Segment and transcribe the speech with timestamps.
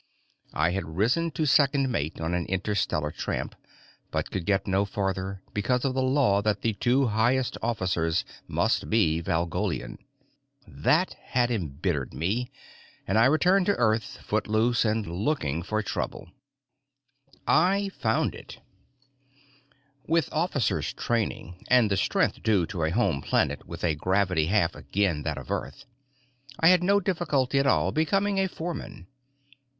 [0.55, 3.53] I had risen to second mate on an interstellar tramp,
[4.09, 8.89] but could get no further because of the law that the two highest officers must
[8.89, 9.99] be Valgolian.
[10.67, 12.49] That had embittered me
[13.07, 16.29] and I returned to Earth, foot loose and looking for trouble.
[17.45, 18.57] I found it.
[20.07, 24.73] With officer's training and the strength due to a home planet with a gravity half
[24.73, 25.85] again that of Earth,
[26.59, 29.05] I had no difficulty at all becoming a foreman.